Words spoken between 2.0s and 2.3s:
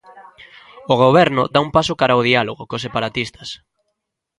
ao